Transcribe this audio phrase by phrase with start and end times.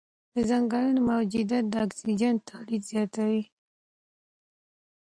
[0.33, 3.43] د ځنګلونو موجودیت د اکسیجن تولید زیاتوي.